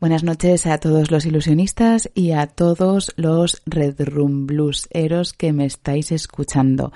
Buenas 0.00 0.24
noches 0.24 0.66
a 0.66 0.78
todos 0.78 1.10
los 1.10 1.26
ilusionistas 1.26 2.10
y 2.14 2.30
a 2.30 2.46
todos 2.46 3.12
los 3.16 3.60
Red 3.66 4.00
Room 4.00 4.46
Blueseros 4.46 5.34
que 5.34 5.52
me 5.52 5.66
estáis 5.66 6.10
escuchando. 6.10 6.90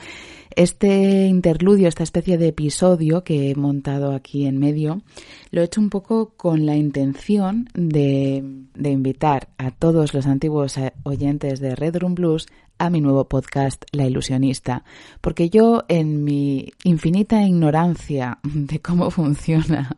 Este 0.56 1.26
interludio, 1.26 1.88
esta 1.88 2.02
especie 2.02 2.38
de 2.38 2.48
episodio 2.48 3.22
que 3.22 3.50
he 3.50 3.54
montado 3.56 4.14
aquí 4.14 4.46
en 4.46 4.56
medio, 4.58 5.02
lo 5.50 5.60
he 5.60 5.64
hecho 5.64 5.82
un 5.82 5.90
poco 5.90 6.32
con 6.38 6.64
la 6.64 6.76
intención 6.76 7.68
de, 7.74 8.42
de 8.72 8.90
invitar 8.90 9.48
a 9.58 9.70
todos 9.70 10.14
los 10.14 10.26
antiguos 10.26 10.76
oyentes 11.02 11.60
de 11.60 11.76
Red 11.76 11.98
Room 11.98 12.14
Blues 12.14 12.46
a 12.78 12.90
mi 12.90 13.00
nuevo 13.00 13.28
podcast 13.28 13.84
La 13.92 14.06
Ilusionista, 14.06 14.84
porque 15.20 15.50
yo 15.50 15.84
en 15.88 16.24
mi 16.24 16.72
infinita 16.82 17.42
ignorancia 17.42 18.38
de 18.42 18.80
cómo 18.80 19.10
funcionan 19.10 19.88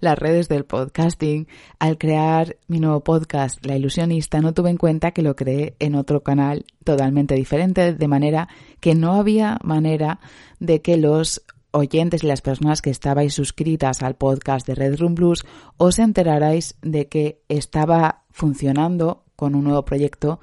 las 0.00 0.18
redes 0.18 0.48
del 0.48 0.64
podcasting, 0.64 1.48
al 1.78 1.98
crear 1.98 2.56
mi 2.68 2.80
nuevo 2.80 3.00
podcast 3.00 3.64
La 3.64 3.76
Ilusionista 3.76 4.40
no 4.40 4.54
tuve 4.54 4.70
en 4.70 4.76
cuenta 4.76 5.10
que 5.10 5.22
lo 5.22 5.36
creé 5.36 5.74
en 5.78 5.94
otro 5.94 6.22
canal 6.22 6.64
totalmente 6.84 7.34
diferente, 7.34 7.94
de 7.94 8.08
manera 8.08 8.48
que 8.80 8.94
no 8.94 9.14
había 9.14 9.58
manera 9.62 10.20
de 10.58 10.82
que 10.82 10.96
los 10.96 11.42
oyentes 11.72 12.24
y 12.24 12.26
las 12.26 12.40
personas 12.40 12.82
que 12.82 12.90
estabais 12.90 13.34
suscritas 13.34 14.02
al 14.02 14.16
podcast 14.16 14.66
de 14.66 14.74
Red 14.74 14.98
Room 14.98 15.14
Blues 15.14 15.44
os 15.76 15.98
enterarais 15.98 16.76
de 16.82 17.08
que 17.08 17.42
estaba 17.48 18.22
funcionando 18.30 19.24
con 19.36 19.54
un 19.54 19.64
nuevo 19.64 19.84
proyecto 19.84 20.40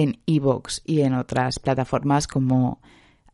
en 0.00 0.18
Evox 0.26 0.80
y 0.86 1.02
en 1.02 1.12
otras 1.12 1.58
plataformas 1.58 2.26
como 2.26 2.80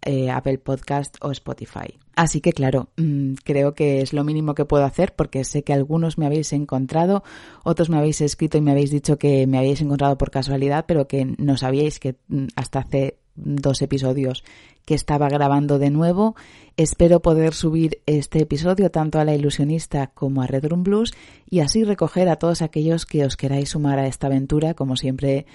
eh, 0.03 0.31
Apple 0.31 0.59
Podcast 0.59 1.17
o 1.21 1.31
Spotify. 1.31 1.97
Así 2.17 2.41
que 2.41 2.53
claro, 2.53 2.89
mm, 2.97 3.35
creo 3.45 3.75
que 3.75 4.01
es 4.01 4.13
lo 4.13 4.25
mínimo 4.25 4.55
que 4.55 4.65
puedo 4.65 4.85
hacer 4.85 5.15
porque 5.15 5.45
sé 5.45 5.63
que 5.63 5.73
algunos 5.73 6.19
me 6.19 6.27
habéis 6.27 6.53
encontrado, 6.53 7.23
otros 7.63 7.89
me 7.89 7.99
habéis 7.99 8.21
escrito 8.21 8.59
y 8.59 8.63
me 8.63 8.73
habéis 8.73 8.91
dicho 8.91 9.17
que 9.17 9.47
me 9.47 9.59
habéis 9.59 9.81
encontrado 9.81 10.19
por 10.19 10.33
casualidad, 10.33 10.87
pero 10.89 11.07
que 11.07 11.25
no 11.39 11.57
sabíais 11.57 12.01
que 12.01 12.17
mm, 12.27 12.47
hasta 12.57 12.81
hace 12.81 13.19
dos 13.37 13.81
episodios 13.81 14.43
que 14.85 14.95
estaba 14.95 15.29
grabando 15.29 15.79
de 15.79 15.91
nuevo. 15.91 16.35
Espero 16.77 17.21
poder 17.21 17.55
subir 17.55 18.01
este 18.07 18.41
episodio 18.41 18.91
tanto 18.91 19.21
a 19.21 19.25
La 19.25 19.35
Ilusionista 19.35 20.09
como 20.09 20.43
a 20.43 20.47
Red 20.49 20.67
Room 20.67 20.83
Blues 20.83 21.15
y 21.49 21.61
así 21.61 21.85
recoger 21.85 22.29
a 22.29 22.37
todos 22.37 22.63
aquellos 22.63 23.07
que 23.07 23.25
os 23.25 23.37
queráis 23.37 23.71
sumar 23.71 23.99
a 24.01 24.07
esta 24.07 24.27
aventura, 24.27 24.75
como 24.75 24.97
siempre 24.97 25.47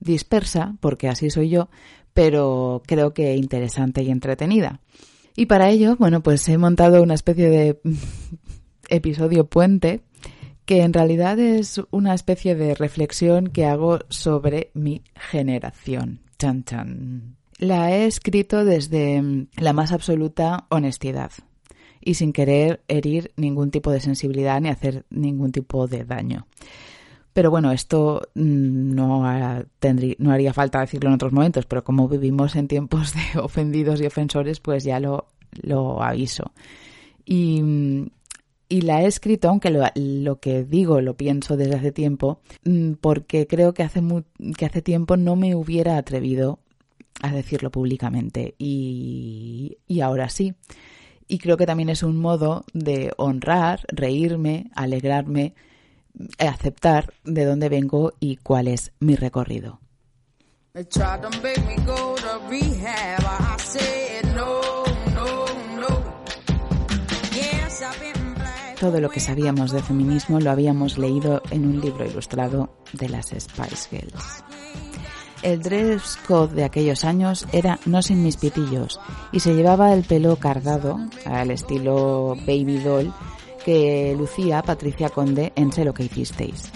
dispersa, 0.00 0.74
porque 0.80 1.08
así 1.08 1.30
soy 1.30 1.50
yo, 1.50 1.68
pero 2.12 2.82
creo 2.86 3.14
que 3.14 3.36
interesante 3.36 4.02
y 4.02 4.10
entretenida. 4.10 4.80
Y 5.36 5.46
para 5.46 5.70
ello, 5.70 5.96
bueno, 5.96 6.22
pues 6.22 6.48
he 6.48 6.58
montado 6.58 7.02
una 7.02 7.14
especie 7.14 7.48
de 7.48 7.80
episodio 8.88 9.46
puente 9.46 10.02
que 10.64 10.82
en 10.82 10.92
realidad 10.92 11.38
es 11.38 11.80
una 11.90 12.14
especie 12.14 12.54
de 12.54 12.74
reflexión 12.74 13.48
que 13.48 13.66
hago 13.66 14.00
sobre 14.08 14.70
mi 14.74 15.02
generación. 15.14 16.20
Chan 16.38 16.64
chan. 16.64 17.36
La 17.58 17.92
he 17.92 18.06
escrito 18.06 18.64
desde 18.64 19.48
la 19.56 19.72
más 19.72 19.92
absoluta 19.92 20.66
honestidad 20.70 21.32
y 22.00 22.14
sin 22.14 22.32
querer 22.32 22.82
herir 22.88 23.32
ningún 23.36 23.70
tipo 23.70 23.90
de 23.90 24.00
sensibilidad 24.00 24.60
ni 24.60 24.68
hacer 24.68 25.04
ningún 25.10 25.52
tipo 25.52 25.86
de 25.86 26.04
daño. 26.04 26.46
Pero 27.32 27.50
bueno, 27.50 27.70
esto 27.70 28.22
mm, 28.34 28.94
no, 28.94 29.22
no 30.18 30.32
haría 30.32 30.52
falta 30.52 30.80
decirlo 30.80 31.08
en 31.08 31.14
otros 31.14 31.32
momentos, 31.32 31.66
pero 31.66 31.84
como 31.84 32.08
vivimos 32.08 32.56
en 32.56 32.68
tiempos 32.68 33.14
de 33.14 33.40
ofendidos 33.40 34.00
y 34.00 34.06
ofensores, 34.06 34.60
pues 34.60 34.84
ya 34.84 34.98
lo, 35.00 35.26
lo 35.62 36.02
aviso. 36.02 36.52
Y, 37.24 37.62
y 38.68 38.80
la 38.82 39.02
he 39.02 39.06
escrito, 39.06 39.48
aunque 39.48 39.70
lo, 39.70 39.84
lo, 39.94 40.40
que 40.40 40.64
digo 40.64 41.00
lo 41.00 41.16
pienso 41.16 41.56
desde 41.56 41.76
hace 41.76 41.92
tiempo, 41.92 42.40
mm, 42.64 42.92
porque 43.00 43.46
creo 43.46 43.74
que 43.74 43.84
hace, 43.84 44.02
que 44.56 44.66
hace 44.66 44.82
tiempo 44.82 45.16
no 45.16 45.36
me 45.36 45.54
hubiera 45.54 45.96
atrevido 45.98 46.58
a 47.22 47.32
decirlo 47.32 47.70
públicamente 47.70 48.54
y, 48.58 49.78
y 49.86 50.00
ahora 50.00 50.28
sí. 50.30 50.54
Y 51.28 51.38
creo 51.38 51.56
que 51.56 51.66
también 51.66 51.90
es 51.90 52.02
un 52.02 52.16
modo 52.16 52.64
de 52.72 53.12
honrar, 53.16 53.86
reírme, 53.88 54.70
alegrarme 54.74 55.54
aceptar 56.38 57.12
de 57.24 57.44
dónde 57.44 57.68
vengo 57.68 58.12
y 58.20 58.36
cuál 58.36 58.68
es 58.68 58.92
mi 59.00 59.16
recorrido. 59.16 59.80
Todo 68.80 69.00
lo 69.00 69.10
que 69.10 69.20
sabíamos 69.20 69.72
de 69.72 69.82
feminismo 69.82 70.40
lo 70.40 70.50
habíamos 70.50 70.96
leído 70.96 71.42
en 71.50 71.66
un 71.66 71.80
libro 71.80 72.06
ilustrado 72.06 72.76
de 72.92 73.08
las 73.08 73.26
Spice 73.26 73.88
Girls. 73.90 74.44
El 75.42 75.62
dress 75.62 76.18
code 76.26 76.54
de 76.54 76.64
aquellos 76.64 77.04
años 77.04 77.46
era 77.52 77.78
no 77.86 78.02
sin 78.02 78.22
mis 78.22 78.36
pitillos 78.36 79.00
y 79.32 79.40
se 79.40 79.54
llevaba 79.54 79.92
el 79.94 80.04
pelo 80.04 80.36
cardado 80.36 80.98
al 81.24 81.50
estilo 81.50 82.36
baby 82.46 82.78
doll 82.78 83.12
que 83.64 84.14
lucía 84.18 84.62
Patricia 84.62 85.08
Conde 85.08 85.52
en 85.56 85.72
Sé 85.72 85.84
lo 85.84 85.94
que 85.94 86.04
hicisteis. 86.04 86.70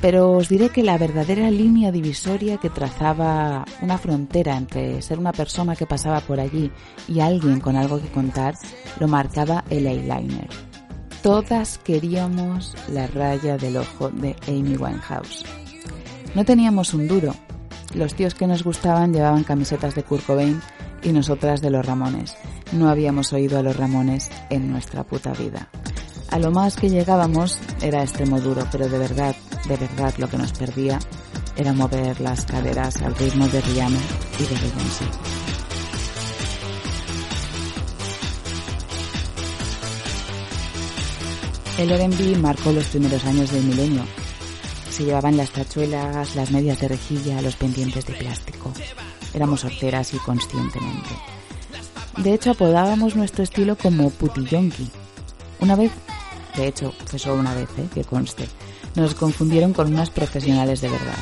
Pero 0.00 0.32
os 0.32 0.48
diré 0.48 0.68
que 0.68 0.82
la 0.82 0.98
verdadera 0.98 1.50
línea 1.50 1.90
divisoria 1.90 2.58
que 2.58 2.68
trazaba 2.68 3.64
una 3.80 3.96
frontera 3.96 4.56
entre 4.56 5.00
ser 5.00 5.18
una 5.18 5.32
persona 5.32 5.76
que 5.76 5.86
pasaba 5.86 6.20
por 6.20 6.40
allí 6.40 6.70
y 7.08 7.20
alguien 7.20 7.60
con 7.60 7.74
algo 7.76 8.00
que 8.00 8.08
contar 8.08 8.54
lo 9.00 9.08
marcaba 9.08 9.64
el 9.70 9.86
eyeliner. 9.86 10.48
Todas 11.22 11.78
queríamos 11.78 12.74
la 12.92 13.06
raya 13.06 13.56
del 13.56 13.78
ojo 13.78 14.10
de 14.10 14.36
Amy 14.46 14.76
Winehouse. 14.76 15.42
No 16.34 16.44
teníamos 16.44 16.92
un 16.92 17.08
duro. 17.08 17.34
Los 17.94 18.14
tíos 18.14 18.34
que 18.34 18.46
nos 18.46 18.62
gustaban 18.62 19.14
llevaban 19.14 19.44
camisetas 19.44 19.94
de 19.94 20.02
Kurt 20.02 20.26
Cobain 20.26 20.60
y 21.02 21.12
nosotras 21.12 21.62
de 21.62 21.70
los 21.70 21.86
Ramones. 21.86 22.36
No 22.72 22.90
habíamos 22.90 23.32
oído 23.32 23.58
a 23.58 23.62
los 23.62 23.74
Ramones 23.74 24.30
en 24.50 24.70
nuestra 24.70 25.04
puta 25.04 25.32
vida. 25.32 25.70
A 26.34 26.38
lo 26.40 26.50
más 26.50 26.74
que 26.74 26.90
llegábamos 26.90 27.60
era 27.80 28.02
extremo 28.02 28.40
duro, 28.40 28.66
pero 28.72 28.88
de 28.88 28.98
verdad, 28.98 29.36
de 29.68 29.76
verdad 29.76 30.12
lo 30.18 30.28
que 30.28 30.36
nos 30.36 30.50
perdía 30.50 30.98
era 31.54 31.72
mover 31.72 32.20
las 32.20 32.44
caderas 32.44 33.00
al 33.02 33.14
ritmo 33.14 33.46
de 33.46 33.60
Rihanna 33.60 34.00
y 34.40 34.42
de 34.42 34.54
Beyoncé. 34.56 35.04
El 41.78 41.92
R&B 41.92 42.36
marcó 42.38 42.72
los 42.72 42.86
primeros 42.86 43.24
años 43.26 43.52
del 43.52 43.62
milenio. 43.62 44.02
Se 44.90 45.04
llevaban 45.04 45.36
las 45.36 45.50
tachuelas, 45.50 46.34
las 46.34 46.50
medias 46.50 46.80
de 46.80 46.88
rejilla, 46.88 47.42
los 47.42 47.54
pendientes 47.54 48.06
de 48.06 48.14
plástico. 48.14 48.72
Éramos 49.34 49.62
horteras 49.62 50.12
y 50.14 50.18
conscientemente. 50.18 51.10
De 52.16 52.34
hecho, 52.34 52.50
apodábamos 52.50 53.14
nuestro 53.14 53.44
estilo 53.44 53.76
como 53.76 54.10
putillonki. 54.10 54.90
Una 55.60 55.76
vez 55.76 55.92
de 56.56 56.68
hecho 56.68 56.92
fue 57.06 57.32
una 57.32 57.54
vez, 57.54 57.68
¿eh? 57.78 57.88
que 57.92 58.04
conste, 58.04 58.48
nos 58.94 59.14
confundieron 59.14 59.72
con 59.72 59.92
unas 59.92 60.10
profesionales 60.10 60.80
de 60.80 60.90
verdad. 60.90 61.18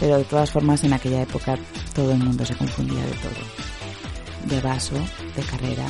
Pero 0.00 0.18
de 0.18 0.24
todas 0.24 0.50
formas 0.50 0.82
en 0.84 0.92
aquella 0.92 1.22
época 1.22 1.58
todo 1.94 2.12
el 2.12 2.18
mundo 2.18 2.44
se 2.44 2.56
confundía 2.56 3.04
de 3.04 3.12
todo. 3.12 4.50
De 4.56 4.60
vaso, 4.60 4.96
de 5.36 5.42
carrera, 5.42 5.86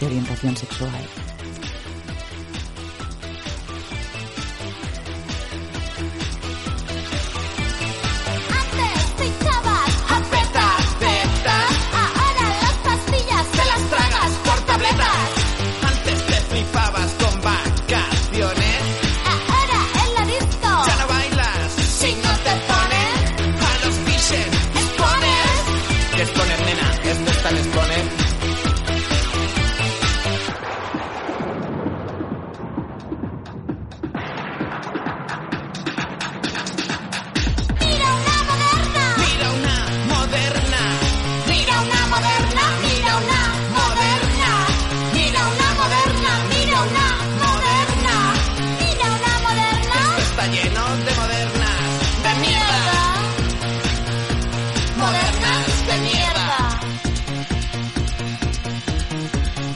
de 0.00 0.06
orientación 0.06 0.56
sexual. 0.56 0.90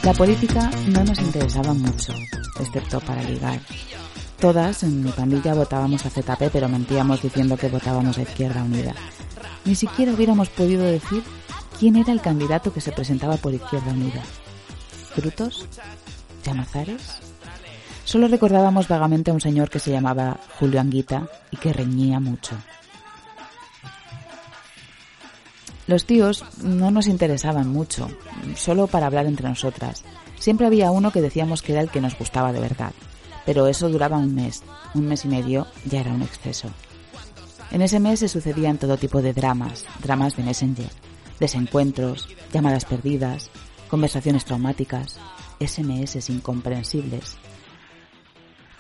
La 0.03 0.13
política 0.15 0.69
no 0.89 1.05
nos 1.05 1.21
interesaba 1.21 1.73
mucho, 1.75 2.13
excepto 2.59 2.99
para 3.01 3.23
ligar. 3.23 3.61
Todas 4.41 4.83
en 4.83 5.05
mi 5.05 5.11
pandilla 5.13 5.55
votábamos 5.55 6.05
a 6.05 6.11
ZP, 6.11 6.51
pero 6.53 6.69
mentíamos 6.69 7.23
diciendo 7.23 7.57
que 7.57 7.69
votábamos 7.69 8.19
a 8.19 8.23
Izquierda 8.23 8.65
Unida. 8.65 8.95
Ni 9.65 9.77
siquiera 9.77 10.13
hubiéramos 10.13 10.49
podido 10.49 10.83
decir 10.83 11.23
quién 11.79 11.95
era 11.95 12.13
el 12.13 12.21
candidato 12.21 12.73
que 12.73 12.81
se 12.81 12.91
presentaba 12.91 13.37
por 13.37 13.55
Izquierda 13.55 13.93
Unida. 13.93 14.23
¿Frutos? 15.15 15.67
¿Llamazares? 16.45 17.21
Solo 18.05 18.27
recordábamos 18.27 18.89
vagamente 18.89 19.31
a 19.31 19.35
un 19.35 19.41
señor 19.41 19.71
que 19.71 19.79
se 19.79 19.93
llamaba 19.93 20.41
Julio 20.59 20.81
Anguita 20.81 21.29
y 21.53 21.59
que 21.59 21.73
reñía 21.73 22.19
mucho. 22.19 22.57
Los 25.87 26.05
tíos 26.05 26.45
no 26.63 26.91
nos 26.91 27.07
interesaban 27.07 27.69
mucho, 27.69 28.09
solo 28.57 28.87
para 28.87 29.07
hablar 29.07 29.27
entre 29.27 29.49
nosotras. 29.49 30.05
Siempre 30.39 30.67
había 30.67 30.91
uno 30.91 31.11
que 31.11 31.21
decíamos 31.21 31.63
que 31.63 31.73
era 31.73 31.81
el 31.81 31.91
que 31.91 32.01
nos 32.01 32.19
gustaba 32.19 32.53
de 32.53 32.61
verdad, 32.61 32.93
pero 33.45 33.67
eso 33.67 33.89
duraba 33.89 34.19
un 34.19 34.35
mes, 34.35 34.63
un 34.95 35.07
mes 35.07 35.25
y 35.25 35.29
medio 35.29 35.67
ya 35.85 36.01
era 36.01 36.13
un 36.13 36.23
exceso. 36.23 36.71
En 37.71 37.83
ese 37.83 38.01
mes 38.01 38.21
se 38.21 38.29
sucedían 38.29 38.79
todo 38.79 38.97
tipo 38.97 39.23
de 39.23 39.33
dramas, 39.33 39.87
dramas 40.03 40.37
de 40.37 40.43
Messenger, 40.43 40.91
desencuentros, 41.41 42.29
llamadas 42.53 42.85
perdidas, 42.85 43.51
conversaciones 43.89 44.45
traumáticas, 44.45 45.19
SMS 45.59 46.29
incomprensibles, 46.29 47.37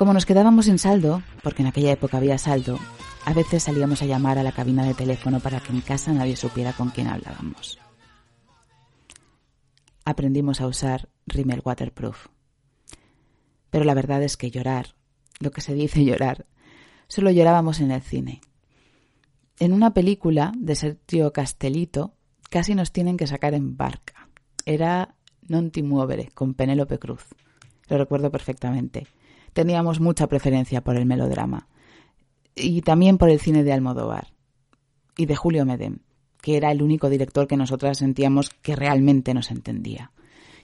como 0.02 0.14
nos 0.14 0.26
quedábamos 0.26 0.64
sin 0.64 0.80
saldo, 0.80 1.22
porque 1.44 1.62
en 1.62 1.68
aquella 1.68 1.92
época 1.92 2.16
había 2.16 2.36
saldo, 2.36 2.76
a 3.24 3.32
veces 3.32 3.62
salíamos 3.62 4.02
a 4.02 4.06
llamar 4.06 4.38
a 4.38 4.42
la 4.42 4.52
cabina 4.52 4.84
de 4.84 4.94
teléfono 4.94 5.40
para 5.40 5.60
que 5.60 5.72
en 5.72 5.80
casa 5.80 6.12
nadie 6.12 6.36
supiera 6.36 6.72
con 6.72 6.90
quién 6.90 7.06
hablábamos. 7.06 7.78
Aprendimos 10.04 10.60
a 10.60 10.66
usar 10.66 11.08
Rimmel 11.26 11.62
Waterproof. 11.64 12.26
Pero 13.70 13.84
la 13.84 13.94
verdad 13.94 14.22
es 14.22 14.36
que 14.36 14.50
llorar, 14.50 14.94
lo 15.38 15.50
que 15.50 15.60
se 15.60 15.74
dice 15.74 16.04
llorar, 16.04 16.46
solo 17.06 17.30
llorábamos 17.30 17.80
en 17.80 17.92
el 17.92 18.02
cine. 18.02 18.40
En 19.58 19.72
una 19.72 19.94
película 19.94 20.52
de 20.58 20.74
Sergio 20.74 21.32
Castellito 21.32 22.14
casi 22.50 22.74
nos 22.74 22.92
tienen 22.92 23.16
que 23.16 23.26
sacar 23.26 23.54
en 23.54 23.76
barca. 23.76 24.28
Era 24.66 25.14
Non 25.48 25.70
ti 25.70 25.82
muovere 25.82 26.30
con 26.34 26.54
Penélope 26.54 26.98
Cruz. 26.98 27.26
Lo 27.88 27.98
recuerdo 27.98 28.30
perfectamente 28.30 29.06
teníamos 29.52 30.00
mucha 30.00 30.26
preferencia 30.28 30.82
por 30.82 30.96
el 30.96 31.06
melodrama 31.06 31.68
y 32.54 32.82
también 32.82 33.18
por 33.18 33.30
el 33.30 33.40
cine 33.40 33.64
de 33.64 33.72
Almodóvar 33.72 34.32
y 35.16 35.26
de 35.26 35.36
Julio 35.36 35.64
Medem, 35.64 36.00
que 36.40 36.56
era 36.56 36.70
el 36.72 36.82
único 36.82 37.08
director 37.08 37.46
que 37.46 37.56
nosotras 37.56 37.98
sentíamos 37.98 38.50
que 38.50 38.76
realmente 38.76 39.34
nos 39.34 39.50
entendía. 39.50 40.12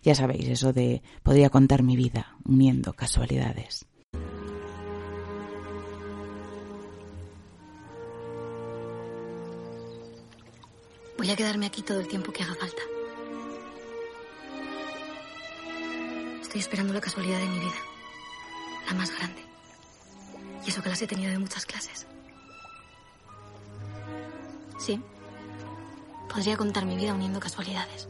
Ya 0.03 0.15
sabéis, 0.15 0.49
eso 0.49 0.73
de 0.73 1.03
podría 1.23 1.51
contar 1.51 1.83
mi 1.83 1.97
vida 1.97 2.37
uniendo 2.45 2.93
casualidades. 2.93 3.87
Voy 11.17 11.31
a 11.31 11.37
quedarme 11.37 11.67
aquí 11.67 11.83
todo 11.83 11.99
el 11.99 12.07
tiempo 12.07 12.33
que 12.33 12.45
haga 12.45 12.55
falta. 12.55 12.83
Estoy 16.41 16.61
esperando 16.61 16.95
la 16.95 17.01
casualidad 17.01 17.41
de 17.41 17.49
mi 17.49 17.59
vida 17.59 17.99
la 18.89 18.95
más 18.95 19.15
grande. 19.17 19.48
Eso 20.69 20.83
que 20.83 20.91
las 20.91 21.01
he 21.01 21.07
tenido 21.07 21.31
de 21.31 21.39
muchas 21.39 21.65
clases. 21.65 22.07
Sí. 24.79 25.01
Podría 26.29 26.59
contar 26.59 26.85
mi 26.85 26.95
vida 26.95 27.15
uniendo 27.15 27.41
casualidades. 27.41 28.07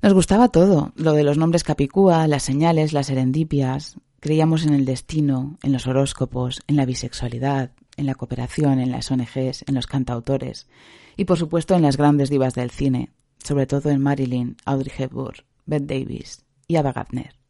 Nos 0.00 0.14
gustaba 0.14 0.48
todo, 0.48 0.92
lo 0.94 1.12
de 1.12 1.24
los 1.24 1.38
nombres 1.38 1.64
capicúa, 1.64 2.28
las 2.28 2.44
señales, 2.44 2.92
las 2.92 3.08
serendipias. 3.08 3.96
Creíamos 4.20 4.64
en 4.64 4.74
el 4.74 4.84
destino, 4.84 5.58
en 5.64 5.72
los 5.72 5.88
horóscopos, 5.88 6.62
en 6.68 6.76
la 6.76 6.86
bisexualidad, 6.86 7.72
en 7.96 8.06
la 8.06 8.14
cooperación, 8.14 8.78
en 8.78 8.92
las 8.92 9.10
ONGs, 9.10 9.64
en 9.66 9.74
los 9.74 9.88
cantautores 9.88 10.68
y 11.16 11.24
por 11.24 11.36
supuesto 11.36 11.74
en 11.74 11.82
las 11.82 11.96
grandes 11.96 12.30
divas 12.30 12.54
del 12.54 12.70
cine, 12.70 13.10
sobre 13.42 13.66
todo 13.66 13.90
en 13.90 14.00
Marilyn, 14.00 14.56
Audrey 14.64 14.92
Hepburn, 14.96 15.44
Bette 15.66 15.86
Davis 15.86 16.44
y 16.68 16.76
Ava 16.76 16.92
Gardner. 16.92 17.41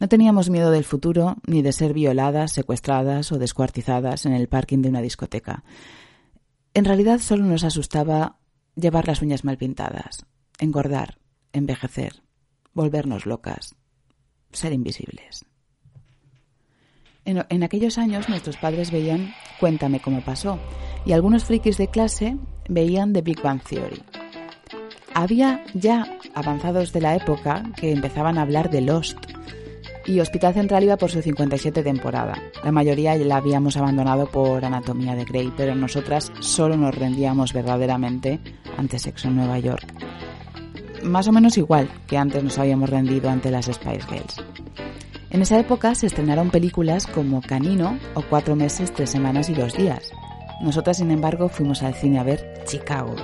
No 0.00 0.08
teníamos 0.08 0.50
miedo 0.50 0.70
del 0.70 0.84
futuro 0.84 1.36
ni 1.46 1.62
de 1.62 1.72
ser 1.72 1.92
violadas, 1.92 2.52
secuestradas 2.52 3.32
o 3.32 3.38
descuartizadas 3.38 4.26
en 4.26 4.32
el 4.32 4.48
parking 4.48 4.78
de 4.82 4.88
una 4.88 5.00
discoteca. 5.00 5.64
En 6.74 6.84
realidad 6.84 7.20
solo 7.20 7.44
nos 7.44 7.64
asustaba 7.64 8.38
llevar 8.74 9.06
las 9.06 9.22
uñas 9.22 9.44
mal 9.44 9.58
pintadas, 9.58 10.24
engordar, 10.58 11.18
envejecer, 11.52 12.22
volvernos 12.72 13.26
locas, 13.26 13.74
ser 14.52 14.72
invisibles. 14.72 15.44
En, 17.24 17.44
en, 17.48 17.62
aquellos 17.62 17.98
años 17.98 18.28
nuestros 18.28 18.56
padres 18.56 18.90
veían 18.90 19.32
Cuéntame 19.60 20.00
cómo 20.00 20.22
pasó 20.22 20.58
y 21.04 21.12
algunos 21.12 21.44
frikis 21.44 21.78
de 21.78 21.88
clase 21.88 22.36
veían 22.68 23.12
The 23.12 23.22
Big 23.22 23.40
Bang 23.40 23.62
Theory. 23.62 24.02
Había 25.14 25.64
ya 25.74 26.18
avanzados 26.34 26.92
de 26.92 27.00
la 27.00 27.14
época 27.14 27.70
que 27.76 27.92
empezaban 27.92 28.38
a 28.38 28.42
hablar 28.42 28.70
de 28.70 28.80
Lost, 28.80 29.18
y 30.06 30.20
Hospital 30.20 30.54
Central 30.54 30.84
iba 30.84 30.96
por 30.96 31.10
su 31.10 31.22
57 31.22 31.82
temporada. 31.82 32.34
La 32.64 32.72
mayoría 32.72 33.14
la 33.16 33.36
habíamos 33.36 33.76
abandonado 33.76 34.26
por 34.26 34.64
Anatomía 34.64 35.14
de 35.14 35.24
Grey, 35.24 35.52
pero 35.56 35.74
nosotras 35.74 36.32
solo 36.40 36.76
nos 36.76 36.94
rendíamos 36.94 37.52
verdaderamente 37.52 38.40
ante 38.76 38.98
Sexo 38.98 39.28
en 39.28 39.36
Nueva 39.36 39.58
York. 39.58 39.86
Más 41.02 41.26
o 41.28 41.32
menos 41.32 41.58
igual 41.58 41.90
que 42.06 42.16
antes 42.16 42.42
nos 42.42 42.58
habíamos 42.58 42.90
rendido 42.90 43.28
ante 43.30 43.50
las 43.50 43.66
Spice 43.66 44.06
Girls. 44.08 44.36
En 45.30 45.42
esa 45.42 45.58
época 45.58 45.94
se 45.94 46.06
estrenaron 46.06 46.50
películas 46.50 47.06
como 47.06 47.40
Canino 47.40 47.98
o 48.14 48.22
Cuatro 48.22 48.54
meses, 48.54 48.92
tres 48.92 49.10
semanas 49.10 49.48
y 49.48 49.54
dos 49.54 49.74
días. 49.74 50.12
Nosotras, 50.62 50.98
sin 50.98 51.10
embargo, 51.10 51.48
fuimos 51.48 51.82
al 51.82 51.94
cine 51.94 52.18
a 52.18 52.22
ver 52.22 52.62
Chicago 52.66 53.16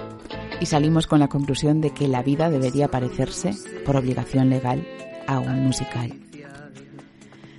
y 0.60 0.66
salimos 0.66 1.06
con 1.06 1.20
la 1.20 1.28
conclusión 1.28 1.80
de 1.80 1.90
que 1.90 2.08
la 2.08 2.22
vida 2.22 2.50
debería 2.50 2.88
parecerse, 2.88 3.52
por 3.84 3.96
obligación 3.96 4.50
legal, 4.50 4.86
a 5.26 5.38
un 5.38 5.62
musical. 5.62 6.27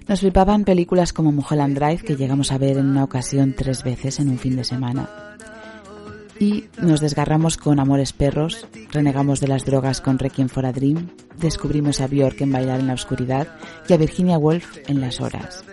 Nos 0.09 0.21
flipaban 0.21 0.63
películas 0.63 1.13
como 1.13 1.31
Mulholland 1.31 1.77
Drive, 1.77 1.99
que 1.99 2.15
llegamos 2.15 2.51
a 2.51 2.57
ver 2.57 2.79
en 2.79 2.87
una 2.87 3.03
ocasión 3.03 3.53
tres 3.55 3.83
veces 3.83 4.19
en 4.19 4.29
un 4.29 4.39
fin 4.39 4.55
de 4.55 4.63
semana. 4.63 5.07
Y 6.39 6.63
nos 6.81 6.99
desgarramos 6.99 7.57
con 7.57 7.79
Amores 7.79 8.11
Perros, 8.11 8.65
renegamos 8.91 9.39
de 9.39 9.49
las 9.49 9.65
drogas 9.65 10.01
con 10.01 10.17
Requiem 10.17 10.49
for 10.49 10.65
a 10.65 10.71
Dream, 10.71 11.09
descubrimos 11.37 12.01
a 12.01 12.07
Björk 12.07 12.41
en 12.41 12.51
Bailar 12.51 12.79
en 12.79 12.87
la 12.87 12.95
Oscuridad 12.95 13.49
y 13.87 13.93
a 13.93 13.97
Virginia 13.97 14.39
Woolf 14.39 14.79
en 14.87 14.99
Las 14.99 15.21
Horas. 15.21 15.63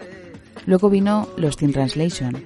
Luego 0.66 0.90
vino 0.90 1.28
Los 1.38 1.62
in 1.62 1.72
Translation, 1.72 2.36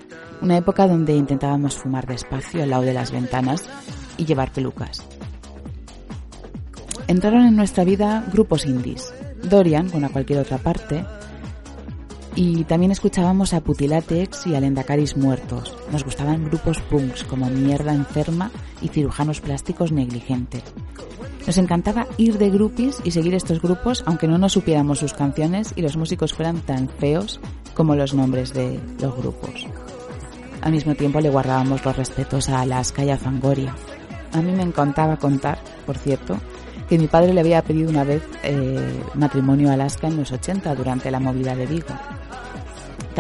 una 0.43 0.59
época 0.59 0.87
donde 0.87 1.17
intentábamos 1.17 1.75
fumar 1.75 2.07
despacio 2.07 2.63
al 2.63 2.71
lado 2.71 2.85
de 2.85 2.95
las 2.95 3.11
ventanas 3.11 3.69
y 4.17 4.27
llevar 4.27 4.53
pelucas. 4.53 5.03
Entraron 7.09 7.47
en 7.47 7.57
nuestra 7.57 7.83
vida 7.83 8.25
grupos 8.33 8.65
indies, 8.65 9.13
Dorian, 9.43 9.91
con 9.91 10.05
a 10.05 10.11
cualquier 10.11 10.39
otra 10.39 10.59
parte, 10.59 11.05
y 12.37 12.65
también 12.65 12.93
escuchábamos 12.93 13.55
a 13.55 13.61
Putilatex 13.61 14.47
y 14.47 14.55
a 14.55 14.61
Lendacaris 14.61 15.17
Muertos. 15.17 15.77
Nos 15.91 16.05
gustaban 16.05 16.45
grupos 16.45 16.81
punks 16.83 17.25
como 17.25 17.49
Mierda 17.51 17.93
Enferma 17.93 18.51
y 18.81 18.89
Cirujanos 18.89 19.41
Plásticos 19.41 19.93
Negligentes. 19.93 20.63
Nos 21.47 21.59
encantaba 21.59 22.07
ir 22.17 22.39
de 22.39 22.51
groupies 22.51 23.01
y 23.05 23.11
seguir 23.11 23.35
estos 23.35 23.61
grupos 23.61 24.05
aunque 24.07 24.29
no 24.29 24.39
nos 24.39 24.53
supiéramos 24.53 24.99
sus 24.99 25.15
canciones 25.15 25.73
y 25.75 25.83
los 25.83 25.97
músicos 25.97 26.33
fueran 26.33 26.61
tan 26.61 26.89
feos 26.89 27.41
como 27.75 27.95
los 27.95 28.15
nombres 28.15 28.53
de 28.53 28.79
los 29.01 29.17
grupos. 29.17 29.67
Al 30.61 30.73
mismo 30.73 30.95
tiempo 30.95 31.21
le 31.21 31.31
guardábamos 31.31 31.85
los 31.85 31.97
respetos 31.97 32.49
a 32.49 32.61
Alaska 32.61 33.05
y 33.05 33.11
a 33.11 33.17
Fangoria. 33.17 33.75
A 34.33 34.43
mí 34.43 34.53
me 34.53 34.63
encantaba 34.63 35.17
contar, 35.17 35.59
por 35.87 35.97
cierto, 35.97 36.37
que 36.89 36.99
mi 36.99 37.07
padre 37.07 37.33
le 37.33 37.41
había 37.41 37.63
pedido 37.63 37.89
una 37.89 38.05
vez 38.05 38.23
eh, 38.43 39.03
matrimonio 39.15 39.71
a 39.71 39.75
Alaska 39.75 40.09
en 40.09 40.19
los 40.19 40.31
80 40.33 40.75
durante 40.75 41.11
la 41.11 41.21
movida 41.21 41.57
de 41.57 41.67
Vigo. 41.67 41.95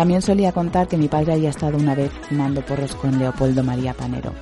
También 0.00 0.22
solía 0.22 0.50
contar 0.52 0.88
que 0.88 0.96
mi 0.96 1.08
padre 1.08 1.34
había 1.34 1.50
estado 1.50 1.76
una 1.76 1.94
vez 1.94 2.10
fumando 2.22 2.64
porros 2.64 2.94
con 2.94 3.18
Leopoldo 3.18 3.62
María 3.62 3.92
Panero. 3.92 4.32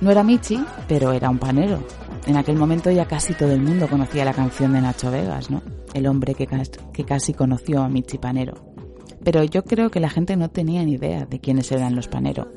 No 0.00 0.10
era 0.10 0.22
Michi, 0.22 0.58
pero 0.88 1.12
era 1.12 1.28
un 1.28 1.36
panero. 1.36 1.86
En 2.26 2.38
aquel 2.38 2.56
momento 2.56 2.90
ya 2.90 3.04
casi 3.04 3.34
todo 3.34 3.52
el 3.52 3.60
mundo 3.60 3.86
conocía 3.88 4.24
la 4.24 4.32
canción 4.32 4.72
de 4.72 4.80
Nacho 4.80 5.10
Vegas, 5.10 5.50
¿no? 5.50 5.60
El 5.92 6.06
hombre 6.06 6.34
que, 6.34 6.48
que 6.94 7.04
casi 7.04 7.34
conoció 7.34 7.82
a 7.82 7.90
Michi 7.90 8.16
Panero. 8.16 8.54
Pero 9.22 9.44
yo 9.44 9.64
creo 9.64 9.90
que 9.90 10.00
la 10.00 10.08
gente 10.08 10.34
no 10.34 10.48
tenía 10.48 10.82
ni 10.82 10.92
idea 10.92 11.26
de 11.26 11.38
quiénes 11.38 11.70
eran 11.70 11.94
los 11.94 12.08
Panero. 12.08 12.54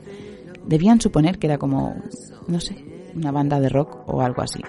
Debían 0.65 1.01
suponer 1.01 1.39
que 1.39 1.47
era 1.47 1.57
como, 1.57 1.93
no 2.47 2.61
sé, 2.61 2.77
una 3.13 3.33
banda 3.33 3.59
de 3.59 3.67
rock 3.67 4.07
o 4.07 4.21
algo 4.21 4.43
así. 4.43 4.61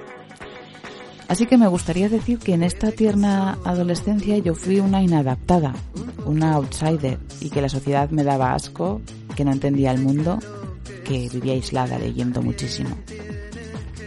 Así 1.28 1.46
que 1.46 1.56
me 1.56 1.68
gustaría 1.68 2.08
decir 2.08 2.40
que 2.40 2.54
en 2.54 2.64
esta 2.64 2.90
tierna 2.90 3.58
adolescencia 3.64 4.38
yo 4.38 4.54
fui 4.54 4.80
una 4.80 5.02
inadaptada, 5.02 5.72
una 6.26 6.54
outsider 6.54 7.18
y 7.40 7.50
que 7.50 7.62
la 7.62 7.68
sociedad 7.68 8.10
me 8.10 8.24
daba 8.24 8.54
asco, 8.54 9.00
que 9.34 9.44
no 9.44 9.52
entendía 9.52 9.92
el 9.92 10.00
mundo, 10.00 10.38
que 11.04 11.28
vivía 11.32 11.54
aislada 11.54 11.98
leyendo 11.98 12.42
muchísimo. 12.42 12.96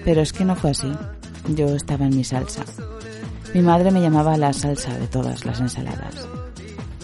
Pero 0.04 0.22
es 0.22 0.34
que 0.34 0.46
no 0.46 0.56
fue 0.56 0.72
así. 0.72 0.92
Yo 1.56 1.76
estaba 1.76 2.06
en 2.06 2.16
mi 2.16 2.24
salsa. 2.24 2.64
Mi 3.54 3.62
madre 3.62 3.92
me 3.92 4.02
llamaba 4.02 4.38
la 4.38 4.54
salsa 4.54 4.98
de 4.98 5.08
todas 5.08 5.46
las 5.46 5.60
ensaladas. 5.60 6.28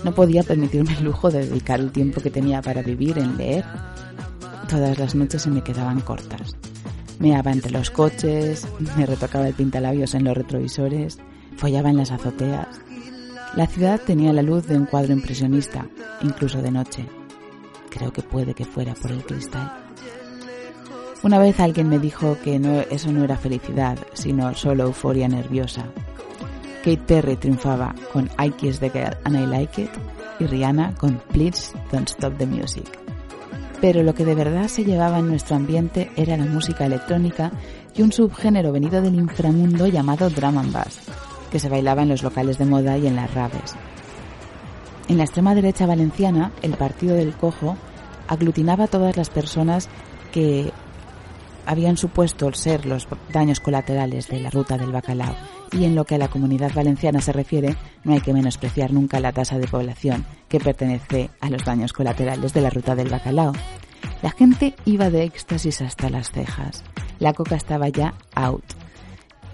No 0.04 0.14
podía 0.14 0.44
permitirme 0.44 0.96
el 0.98 1.06
lujo 1.06 1.32
de 1.32 1.48
dedicar 1.48 1.80
el 1.80 1.92
tiempo 1.92 2.22
que 2.22 2.30
tenía 2.30 2.62
para 2.62 2.84
vivir 2.84 3.18
en 3.18 3.38
leer. 3.38 3.66
Todas 4.70 5.00
las 5.00 5.16
noches 5.16 5.42
se 5.42 5.50
me 5.50 5.64
quedaban 5.64 6.02
cortas. 6.02 6.56
Meaba 7.18 7.52
entre 7.52 7.72
los 7.72 7.90
coches, 7.90 8.68
me 8.98 9.06
retocaba 9.06 9.48
el 9.48 9.54
pintalabios 9.54 10.14
en 10.14 10.26
los 10.26 10.38
retrovisores, 10.38 11.18
follaba 11.58 11.90
en 11.90 11.98
las 11.98 12.12
azoteas. 12.12 12.68
La 13.56 13.68
ciudad 13.68 14.02
tenía 14.02 14.34
la 14.34 14.42
luz 14.42 14.68
de 14.68 14.78
un 14.78 14.86
cuadro 14.86 15.14
impresionista, 15.14 15.88
incluso 16.22 16.62
de 16.62 16.72
noche. 16.72 17.06
Creo 17.90 18.12
que 18.12 18.22
puede 18.22 18.54
que 18.54 18.66
fuera 18.66 18.94
por 18.96 19.12
el 19.12 19.24
cristal. 19.24 19.72
Una 21.24 21.40
vez 21.40 21.60
alguien 21.62 21.88
me 21.88 21.98
dijo 21.98 22.38
que 22.44 22.60
no, 22.60 22.82
eso 22.82 23.14
no 23.14 23.24
era 23.24 23.38
felicidad, 23.38 23.98
sino 24.14 24.54
solo 24.56 24.84
euforia 24.84 25.30
nerviosa. 25.30 25.86
Kate 26.84 27.02
Perry 27.08 27.38
triunfaba 27.38 27.96
con 28.12 28.30
I 28.38 28.52
Kiss 28.52 28.80
the 28.80 28.90
Girl 28.90 29.18
and 29.24 29.38
I 29.38 29.46
Like 29.46 29.84
It 29.84 29.90
y 30.40 30.46
Rihanna 30.48 30.94
con 30.96 31.22
Please 31.32 31.72
Don't 31.94 32.10
Stop 32.10 32.38
the 32.38 32.46
Music. 32.46 32.86
Pero 33.80 34.04
lo 34.04 34.14
que 34.14 34.26
de 34.26 34.36
verdad 34.36 34.68
se 34.68 34.84
llevaba 34.84 35.20
en 35.20 35.30
nuestro 35.30 35.56
ambiente 35.56 36.12
era 36.18 36.36
la 36.36 36.46
música 36.46 36.86
electrónica 36.86 37.54
y 37.96 38.02
un 38.02 38.12
subgénero 38.12 38.74
venido 38.74 39.02
del 39.02 39.16
inframundo 39.16 39.88
llamado 39.88 40.30
drum 40.30 40.58
and 40.58 40.74
bass, 40.74 41.00
que 41.56 41.60
se 41.62 41.70
bailaba 41.70 42.02
en 42.02 42.10
los 42.10 42.22
locales 42.22 42.58
de 42.58 42.66
moda 42.66 42.98
y 42.98 43.08
en 43.08 43.16
las 43.16 43.34
raves. 43.34 43.78
En 45.08 45.18
la 45.18 45.24
extrema 45.24 45.56
derecha 45.56 45.86
valenciana, 45.86 46.52
el 46.62 46.74
Partido 46.74 47.16
del 47.16 47.32
Cojo 47.32 47.78
aglutinaba 48.28 48.84
a 48.84 48.88
todas 48.88 49.16
las 49.16 49.30
personas 49.30 49.88
que 50.34 50.74
habían 51.66 51.96
supuesto 51.96 52.54
ser 52.54 52.86
los 52.86 53.08
daños 53.32 53.62
colaterales 53.62 54.28
de 54.28 54.42
la 54.42 54.50
ruta 54.50 54.78
del 54.78 54.92
bacalao 54.92 55.34
y 55.72 55.86
en 55.86 55.96
lo 55.96 56.04
que 56.04 56.16
a 56.16 56.18
la 56.18 56.28
comunidad 56.28 56.74
valenciana 56.74 57.22
se 57.22 57.32
refiere, 57.32 57.78
no 58.04 58.12
hay 58.12 58.20
que 58.20 58.34
menospreciar 58.34 58.92
nunca 58.92 59.22
la 59.22 59.32
tasa 59.32 59.58
de 59.58 59.70
población 59.70 60.26
que 60.50 60.60
pertenece 60.60 61.30
a 61.40 61.50
los 61.50 61.64
daños 61.64 61.94
colaterales 61.94 62.52
de 62.52 62.60
la 62.60 62.70
ruta 62.70 62.96
del 62.96 63.08
bacalao. 63.08 63.54
La 64.22 64.32
gente 64.32 64.76
iba 64.84 65.10
de 65.10 65.24
éxtasis 65.24 65.80
hasta 65.80 66.10
las 66.10 66.32
cejas. 66.32 66.84
La 67.20 67.32
coca 67.32 67.56
estaba 67.56 67.88
ya 67.88 68.14
out. 68.34 68.85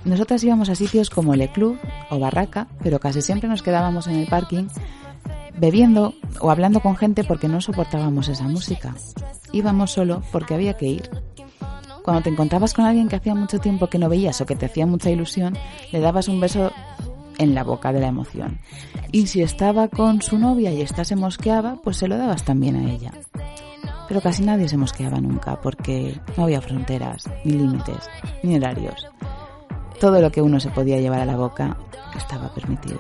Nosotras 0.06 0.44
íbamos 0.44 0.70
a 0.70 0.76
sitios 0.76 1.10
como 1.10 1.36
Le 1.36 1.50
Club 1.50 1.78
o 2.10 2.20
Barraca, 2.20 2.68
pero 2.82 3.00
casi 3.00 3.22
siempre 3.22 3.50
nos 3.50 3.62
quedábamos 3.62 4.08
en 4.08 4.16
el 4.16 4.28
parking 4.28 4.68
bebiendo 5.58 6.16
o 6.40 6.50
hablando 6.50 6.80
con 6.80 6.96
gente 6.96 7.24
porque 7.24 7.48
no 7.48 7.62
soportábamos 7.62 8.28
esa 8.28 8.46
música. 8.46 8.96
Íbamos 9.52 9.92
solo 9.92 10.24
porque 10.32 10.56
había 10.56 10.76
que 10.76 10.88
ir 10.88 11.10
cuando 12.04 12.24
te 12.24 12.30
encontrabas 12.30 12.74
con 12.74 12.86
alguien 12.86 13.08
que 13.08 13.18
hacía 13.18 13.36
mucho 13.36 13.60
tiempo 13.60 13.88
que 13.88 14.00
no 14.00 14.10
veías 14.10 14.42
o 14.42 14.46
que 14.46 14.56
te 14.56 14.66
hacía 14.66 14.86
mucha 14.86 15.10
ilusión, 15.10 15.58
le 15.92 16.00
dabas 16.00 16.28
un 16.28 16.40
beso 16.40 16.72
en 17.38 17.56
la 17.56 17.64
boca 17.64 17.94
de 17.94 18.00
la 18.00 18.08
emoción. 18.08 18.60
Y 19.12 19.28
si 19.28 19.42
estaba 19.42 19.88
con 19.88 20.22
su 20.22 20.38
novia 20.38 20.72
y 20.72 20.82
esta 20.82 21.04
se 21.04 21.16
mosqueaba, 21.16 21.78
pues 21.84 21.98
se 21.98 22.08
lo 22.08 22.18
dabas 22.18 22.44
también 22.44 22.76
a 22.76 22.92
ella. 22.92 23.12
Pero 24.08 24.22
casi 24.22 24.44
nadie 24.44 24.68
se 24.68 24.78
mosqueaba 24.78 25.22
nunca 25.22 25.60
porque 25.62 26.20
no 26.36 26.44
había 26.44 26.62
fronteras, 26.62 27.30
ni 27.46 27.54
límites, 27.54 28.10
ni 28.44 28.56
horarios. 28.56 29.08
Todo 30.02 30.20
lo 30.20 30.32
que 30.32 30.42
uno 30.42 30.60
se 30.60 30.72
podía 30.72 31.00
llevar 31.00 31.20
a 31.20 31.26
la 31.26 31.38
boca 31.38 31.78
estaba 32.18 32.52
permitido. 32.56 32.98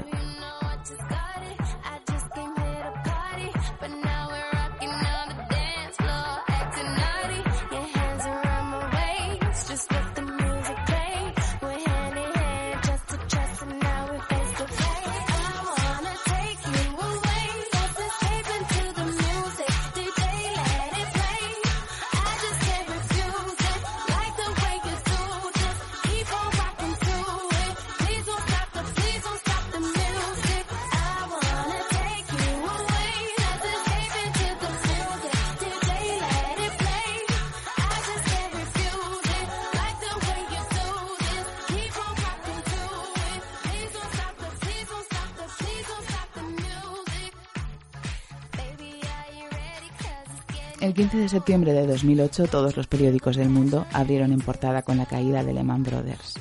15 51.01 51.17
de 51.17 51.29
septiembre 51.29 51.74
de 51.74 51.88
2008 51.88 52.46
todos 52.46 52.77
los 52.77 52.86
periódicos 52.86 53.36
del 53.36 53.50
mundo 53.50 53.88
abrieron 53.91 54.31
en 54.31 54.39
portada 54.39 54.84
con 54.84 54.98
la 54.98 55.08
caída 55.08 55.43
de 55.43 55.51
Lehman 55.51 55.81
Brothers. 55.81 56.36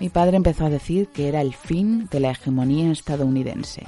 Mi 0.00 0.08
padre 0.08 0.38
empezó 0.38 0.64
a 0.64 0.70
decir 0.70 1.08
que 1.08 1.28
era 1.28 1.42
el 1.42 1.52
fin 1.52 2.08
de 2.10 2.18
la 2.18 2.30
hegemonía 2.30 2.90
estadounidense. 2.90 3.82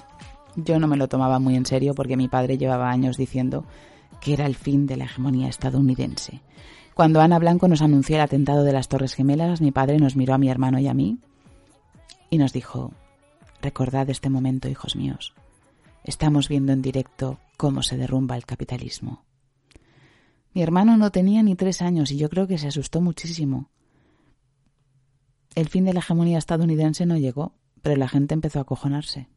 Yo 0.54 0.78
no 0.78 0.86
me 0.86 0.98
lo 0.98 1.08
tomaba 1.08 1.38
muy 1.38 1.56
en 1.56 1.64
serio 1.64 1.94
porque 1.94 2.18
mi 2.18 2.28
padre 2.28 2.58
llevaba 2.58 2.90
años 2.90 3.16
diciendo 3.16 3.64
que 4.20 4.34
era 4.34 4.44
el 4.44 4.54
fin 4.54 4.86
de 4.86 4.98
la 4.98 5.04
hegemonía 5.04 5.48
estadounidense. 5.48 6.42
Cuando 6.92 7.22
Ana 7.22 7.38
Blanco 7.38 7.68
nos 7.68 7.80
anunció 7.80 8.16
el 8.16 8.22
atentado 8.22 8.64
de 8.64 8.74
las 8.74 8.88
Torres 8.88 9.14
Gemelas, 9.14 9.62
mi 9.62 9.70
padre 9.70 9.96
nos 9.96 10.14
miró 10.14 10.34
a 10.34 10.38
mi 10.38 10.50
hermano 10.50 10.78
y 10.78 10.88
a 10.88 10.92
mí 10.92 11.20
y 12.28 12.36
nos 12.36 12.52
dijo, 12.52 12.92
recordad 13.62 14.10
este 14.10 14.28
momento, 14.28 14.68
hijos 14.68 14.94
míos. 14.94 15.32
Estamos 16.04 16.50
viendo 16.50 16.74
en 16.74 16.82
directo 16.82 17.38
cómo 17.56 17.82
se 17.82 17.96
derrumba 17.96 18.36
el 18.36 18.44
capitalismo. 18.44 19.22
Mi 20.58 20.64
hermano 20.64 20.96
no 20.96 21.12
tenía 21.12 21.40
ni 21.44 21.54
tres 21.54 21.80
años 21.82 22.10
y 22.10 22.16
yo 22.16 22.28
creo 22.28 22.48
que 22.48 22.58
se 22.58 22.66
asustó 22.66 23.00
muchísimo. 23.00 23.70
El 25.54 25.68
fin 25.68 25.84
de 25.84 25.92
la 25.92 26.00
hegemonía 26.00 26.36
estadounidense 26.36 27.06
no 27.06 27.16
llegó, 27.16 27.54
pero 27.80 27.94
la 27.94 28.08
gente 28.08 28.34
empezó 28.34 28.58
a 28.58 28.62
acojonarse. 28.62 29.28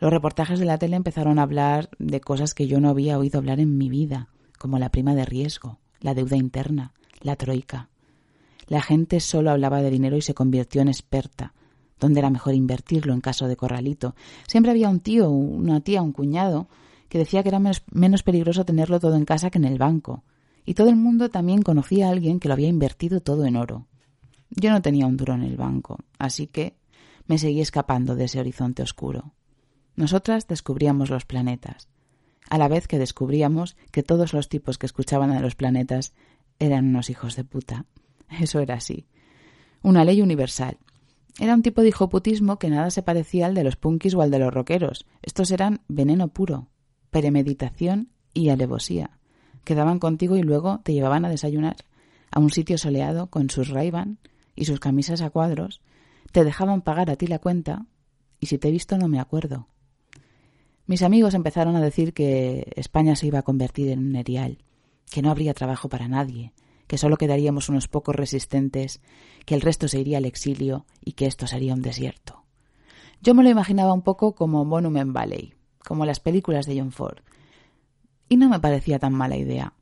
Los 0.00 0.12
reportajes 0.12 0.58
de 0.58 0.66
la 0.66 0.76
tele 0.76 0.96
empezaron 0.96 1.38
a 1.38 1.44
hablar 1.44 1.88
de 1.98 2.20
cosas 2.20 2.52
que 2.52 2.66
yo 2.66 2.78
no 2.78 2.90
había 2.90 3.18
oído 3.18 3.38
hablar 3.38 3.58
en 3.58 3.78
mi 3.78 3.88
vida, 3.88 4.28
como 4.58 4.78
la 4.78 4.90
prima 4.90 5.14
de 5.14 5.24
riesgo, 5.24 5.78
la 6.00 6.12
deuda 6.12 6.36
interna, 6.36 6.92
la 7.22 7.36
troika. 7.36 7.88
La 8.66 8.82
gente 8.82 9.20
solo 9.20 9.50
hablaba 9.50 9.80
de 9.80 9.88
dinero 9.88 10.18
y 10.18 10.20
se 10.20 10.34
convirtió 10.34 10.82
en 10.82 10.88
experta, 10.88 11.54
dónde 11.98 12.20
era 12.20 12.28
mejor 12.28 12.52
invertirlo 12.52 13.14
en 13.14 13.22
caso 13.22 13.48
de 13.48 13.56
corralito. 13.56 14.14
Siempre 14.46 14.72
había 14.72 14.90
un 14.90 15.00
tío, 15.00 15.30
una 15.30 15.80
tía, 15.80 16.02
un 16.02 16.12
cuñado 16.12 16.68
que 17.08 17.16
decía 17.16 17.42
que 17.42 17.48
era 17.48 17.60
menos, 17.60 18.22
peligroso 18.22 18.66
tenerlo 18.66 19.00
todo 19.00 19.16
en 19.16 19.24
casa 19.24 19.48
que 19.48 19.56
en 19.56 19.64
el 19.64 19.78
banco. 19.78 20.22
Y 20.64 20.74
todo 20.74 20.88
el 20.88 20.96
mundo 20.96 21.30
también 21.30 21.62
conocía 21.62 22.08
a 22.08 22.10
alguien 22.10 22.40
que 22.40 22.48
lo 22.48 22.54
había 22.54 22.68
invertido 22.68 23.20
todo 23.20 23.44
en 23.44 23.56
oro. 23.56 23.86
Yo 24.50 24.70
no 24.70 24.82
tenía 24.82 25.06
un 25.06 25.16
duro 25.16 25.34
en 25.34 25.42
el 25.42 25.56
banco, 25.56 25.98
así 26.18 26.46
que 26.46 26.76
me 27.26 27.38
seguí 27.38 27.60
escapando 27.60 28.14
de 28.14 28.24
ese 28.24 28.40
horizonte 28.40 28.82
oscuro. 28.82 29.34
Nosotras 29.96 30.46
descubríamos 30.46 31.10
los 31.10 31.24
planetas, 31.24 31.88
a 32.50 32.58
la 32.58 32.68
vez 32.68 32.86
que 32.86 32.98
descubríamos 32.98 33.76
que 33.90 34.02
todos 34.02 34.32
los 34.32 34.48
tipos 34.48 34.78
que 34.78 34.86
escuchaban 34.86 35.30
a 35.30 35.40
los 35.40 35.54
planetas 35.54 36.14
eran 36.58 36.86
unos 36.86 37.10
hijos 37.10 37.36
de 37.36 37.44
puta. 37.44 37.86
Eso 38.40 38.60
era 38.60 38.74
así. 38.74 39.06
Una 39.82 40.04
ley 40.04 40.22
universal, 40.22 40.78
era 41.40 41.54
un 41.54 41.62
tipo 41.62 41.82
de 41.82 41.88
hijoputismo 41.88 42.58
que 42.58 42.70
nada 42.70 42.90
se 42.90 43.02
parecía 43.02 43.46
al 43.46 43.54
de 43.54 43.64
los 43.64 43.76
punkis 43.76 44.14
o 44.14 44.22
al 44.22 44.30
de 44.30 44.38
los 44.38 44.54
rockeros. 44.54 45.06
Estos 45.22 45.50
eran 45.50 45.80
veneno 45.88 46.28
puro, 46.28 46.68
premeditación 47.10 48.10
y 48.32 48.50
alevosía. 48.50 49.18
Quedaban 49.64 49.98
contigo 49.98 50.36
y 50.36 50.42
luego 50.42 50.80
te 50.84 50.92
llevaban 50.92 51.24
a 51.24 51.30
desayunar 51.30 51.76
a 52.30 52.40
un 52.40 52.50
sitio 52.50 52.78
soleado 52.78 53.28
con 53.28 53.50
sus 53.50 53.68
raivan 53.68 54.18
y 54.56 54.64
sus 54.64 54.80
camisas 54.80 55.22
a 55.22 55.30
cuadros, 55.30 55.80
te 56.32 56.44
dejaban 56.44 56.82
pagar 56.82 57.10
a 57.10 57.16
ti 57.16 57.26
la 57.26 57.38
cuenta 57.38 57.86
y 58.40 58.46
si 58.46 58.58
te 58.58 58.68
he 58.68 58.72
visto 58.72 58.98
no 58.98 59.08
me 59.08 59.20
acuerdo. 59.20 59.68
Mis 60.86 61.02
amigos 61.02 61.34
empezaron 61.34 61.76
a 61.76 61.80
decir 61.80 62.12
que 62.12 62.72
España 62.76 63.16
se 63.16 63.26
iba 63.26 63.38
a 63.38 63.42
convertir 63.44 63.88
en 63.88 64.00
un 64.00 64.16
erial, 64.16 64.58
que 65.10 65.22
no 65.22 65.30
habría 65.30 65.54
trabajo 65.54 65.88
para 65.88 66.08
nadie, 66.08 66.52
que 66.86 66.98
solo 66.98 67.16
quedaríamos 67.16 67.68
unos 67.68 67.88
pocos 67.88 68.14
resistentes, 68.14 69.00
que 69.46 69.54
el 69.54 69.62
resto 69.62 69.88
se 69.88 70.00
iría 70.00 70.18
al 70.18 70.26
exilio 70.26 70.84
y 71.02 71.12
que 71.12 71.26
esto 71.26 71.46
sería 71.46 71.72
un 71.72 71.80
desierto. 71.80 72.44
Yo 73.22 73.34
me 73.34 73.42
lo 73.42 73.48
imaginaba 73.48 73.94
un 73.94 74.02
poco 74.02 74.34
como 74.34 74.64
Monument 74.66 75.12
Valley, 75.12 75.54
como 75.78 76.04
las 76.04 76.20
películas 76.20 76.66
de 76.66 76.78
John 76.78 76.92
Ford, 76.92 77.20
y 78.34 78.36
no 78.36 78.48
me 78.48 78.58
parecía 78.58 78.98
tan 78.98 79.12
mala 79.12 79.36
idea. 79.36 79.74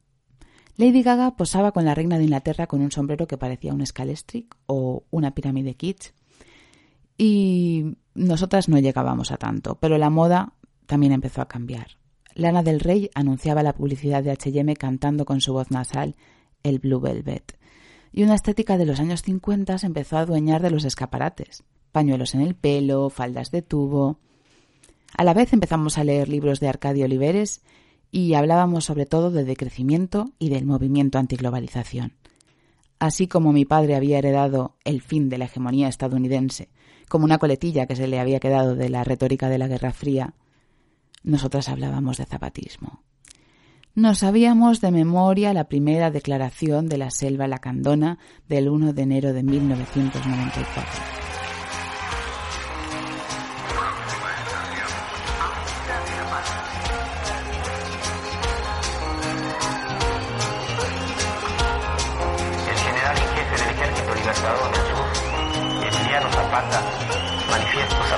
Lady 0.76 1.02
Gaga 1.02 1.37
posaba 1.37 1.73
con 1.73 1.87
la 1.87 1.94
reina 1.94 2.18
de 2.18 2.25
Inglaterra 2.25 2.66
con 2.66 2.82
un 2.82 2.90
sombrero 2.90 3.26
que 3.26 3.38
parecía 3.38 3.73
un 3.73 3.85
scalestric 3.87 4.54
o 4.66 5.04
una 5.11 5.35
pirámide 5.35 5.75
kitsch, 5.75 6.12
y 7.16 7.97
nosotras 8.14 8.68
no 8.68 8.78
llegábamos 8.78 9.32
a 9.32 9.38
tanto, 9.38 9.76
pero 9.76 9.97
la 9.97 10.11
moda 10.11 10.52
también 10.85 11.12
empezó 11.12 11.40
a 11.40 11.49
cambiar. 11.49 11.97
Lana 12.35 12.62
del 12.62 12.80
Rey 12.80 13.11
anunciaba 13.14 13.62
la 13.62 13.75
publicidad 13.75 14.23
de 14.23 14.32
H&M 14.32 14.76
cantando 14.76 15.25
con 15.25 15.40
su 15.40 15.54
voz 15.54 15.71
nasal 15.71 16.14
el 16.62 16.78
Blue 16.78 17.00
Velvet. 17.00 17.59
Y 18.12 18.23
una 18.23 18.35
estética 18.35 18.76
de 18.76 18.85
los 18.85 19.00
años 19.00 19.23
50 19.23 19.78
se 19.78 19.87
empezó 19.87 20.18
a 20.18 20.21
adueñar 20.21 20.61
de 20.61 20.71
los 20.71 20.85
escaparates. 20.85 21.64
Pañuelos 21.90 22.35
en 22.35 22.42
el 22.42 22.54
pelo, 22.54 23.09
faldas 23.09 23.50
de 23.50 23.62
tubo. 23.62 24.18
A 25.16 25.25
la 25.25 25.32
vez 25.32 25.54
empezamos 25.54 25.97
a 25.97 26.04
leer 26.04 26.28
libros 26.28 26.61
de 26.61 26.68
Arcadio 26.68 27.06
Oliveres 27.06 27.62
y 28.12 28.35
hablábamos 28.35 28.85
sobre 28.85 29.07
todo 29.07 29.33
de 29.33 29.45
decrecimiento 29.45 30.31
y 30.38 30.50
del 30.50 30.66
movimiento 30.66 31.19
antiglobalización. 31.19 32.12
Así 33.00 33.26
como 33.26 33.52
mi 33.52 33.64
padre 33.64 33.97
había 33.97 34.19
heredado 34.19 34.76
el 34.85 35.02
fin 35.02 35.28
de 35.28 35.38
la 35.38 35.47
hegemonía 35.47 35.88
estadounidense 35.88 36.69
como 37.09 37.25
una 37.25 37.38
coletilla 37.38 37.87
que 37.87 37.97
se 37.97 38.07
le 38.07 38.21
había 38.21 38.40
quedado 38.40 38.75
de 38.75 38.88
la 38.88 39.04
retórica 39.04 39.49
de 39.49 39.59
la 39.59 39.69
Guerra 39.69 39.92
Fría, 39.92 40.35
nosotras 41.23 41.69
hablábamos 41.69 42.16
de 42.16 42.25
zapatismo. 42.25 43.02
Nos 43.95 44.21
sabíamos 44.21 44.81
de 44.81 44.92
memoria 44.92 45.52
la 45.52 45.69
primera 45.69 46.11
declaración 46.11 46.88
de 46.88 46.97
la 46.97 47.11
selva 47.11 47.49
lacandona 47.49 48.19
del 48.49 48.71
1 48.71 48.95
de 48.95 49.02
enero 49.02 49.33
de 49.35 49.42
1994. 49.42 51.22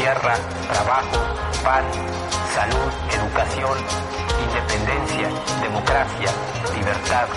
Tierra, 0.00 0.34
trabajo, 0.72 1.18
pan, 1.62 1.84
salud, 2.54 2.90
educación, 3.12 3.76
independencia, 4.48 5.28
democracia, 5.60 6.30
libertad. 6.74 7.28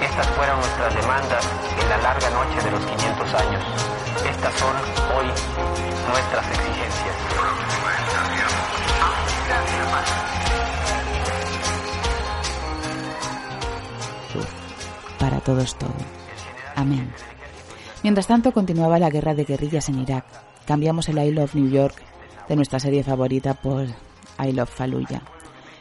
Estas 0.00 0.26
fueron 0.28 0.56
nuestras 0.56 0.94
demandas 0.94 1.44
en 1.78 1.88
la 1.90 1.98
larga 1.98 2.30
noche 2.30 2.64
de 2.64 2.70
los 2.70 2.80
500 2.86 3.34
años. 3.34 3.62
Estas 4.30 4.54
son 4.54 4.74
hoy 5.14 5.26
nuestras 6.08 6.46
exigencias. 6.52 7.16
para 15.18 15.38
todos 15.40 15.76
todo. 15.76 15.92
Amén. 16.76 17.12
Mientras 18.02 18.26
tanto 18.26 18.52
continuaba 18.52 18.98
la 18.98 19.10
guerra 19.10 19.34
de 19.34 19.44
guerrillas 19.44 19.90
en 19.90 19.98
Irak. 19.98 20.49
Cambiamos 20.70 21.08
el 21.08 21.18
I 21.18 21.32
Love 21.32 21.56
New 21.56 21.68
York 21.68 22.00
de 22.48 22.54
nuestra 22.54 22.78
serie 22.78 23.02
favorita 23.02 23.54
por 23.54 23.86
I 24.38 24.52
Love 24.52 24.70
Fallujah. 24.70 25.20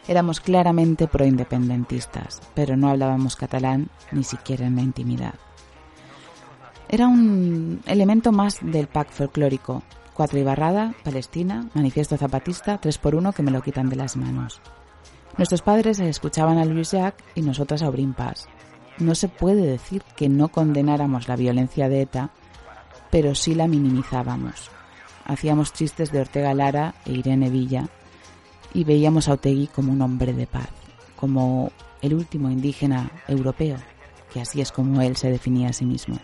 Éramos 0.08 0.39
claramente 0.39 1.06
proindependentistas, 1.06 2.41
pero 2.56 2.75
no 2.75 2.89
hablábamos 2.89 3.36
catalán 3.36 3.91
ni 4.12 4.23
siquiera 4.23 4.65
en 4.65 4.78
la 4.78 4.82
intimidad. 4.82 5.36
Era 6.88 7.08
un 7.08 7.84
elemento 7.86 8.32
más 8.32 8.58
del 8.63 8.88
pack 8.88 9.12
folclórico. 9.12 9.84
Cuatro 10.15 10.39
y 10.39 10.43
barrada, 10.43 10.95
Palestina, 11.04 11.69
Manifiesto 11.75 12.17
Zapatista, 12.17 12.80
tres 12.80 12.97
por 12.97 13.13
uno 13.13 13.32
que 13.32 13.43
me 13.43 13.52
lo 13.52 13.62
quitan 13.62 13.89
de 13.89 13.95
las 13.95 14.17
manos. 14.17 14.60
Nuestros 15.38 15.62
padres 15.62 15.99
escuchaban 15.99 16.58
a 16.58 16.65
Luis 16.65 16.89
Jack 16.93 17.23
y 17.36 17.43
nosotras 17.43 17.84
a 17.84 17.89
Obrin 17.89 18.15
no 18.97 19.13
se 19.13 19.28
puede 19.28 19.67
decir 19.67 20.02
que 20.15 20.30
no 20.30 20.47
condenáramos 20.47 21.28
la 21.28 21.36
violencia 21.36 21.89
de 21.89 22.02
ETA, 22.02 22.32
pero 23.12 23.36
sí 23.36 23.54
la 23.54 23.67
minimizábamos. 23.67 24.71
Hacíamos 25.29 25.73
chistes 25.73 26.11
de 26.11 26.21
Ortega 26.21 26.55
Lara 26.55 26.95
e 27.05 27.11
Irene 27.11 27.51
Villa 27.51 27.87
y 28.73 28.83
veíamos 28.83 29.29
a 29.29 29.33
Otegui 29.33 29.67
como 29.67 29.93
un 29.93 30.01
hombre 30.01 30.33
de 30.33 30.47
paz, 30.47 30.69
como 31.15 31.71
el 32.01 32.15
último 32.15 32.49
indígena 32.49 33.11
europeo, 33.27 33.77
que 34.33 34.41
así 34.41 34.59
es 34.59 34.71
como 34.71 35.03
él 35.03 35.15
se 35.17 35.29
definía 35.29 35.69
a 35.69 35.73
sí 35.73 35.85
mismo. 35.85 36.17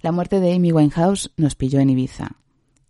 La 0.00 0.12
muerte 0.12 0.38
de 0.38 0.54
Amy 0.54 0.70
Winehouse 0.70 1.32
nos 1.36 1.56
pilló 1.56 1.80
en 1.80 1.90
Ibiza. 1.90 2.36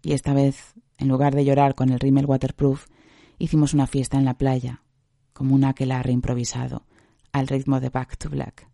Y 0.02 0.12
esta 0.12 0.34
vez, 0.34 0.74
en 0.98 1.08
lugar 1.08 1.34
de 1.34 1.44
llorar 1.44 1.74
con 1.74 1.88
el 1.88 2.00
rímel 2.00 2.26
waterproof, 2.26 2.86
hicimos 3.38 3.72
una 3.72 3.86
fiesta 3.86 4.18
en 4.18 4.26
la 4.26 4.34
playa, 4.34 4.82
como 5.32 5.54
un 5.54 5.64
aquelarre 5.64 6.12
improvisado, 6.12 6.82
al 7.32 7.48
ritmo 7.48 7.80
de 7.80 7.88
Back 7.88 8.18
to 8.18 8.28
Black. 8.28 8.68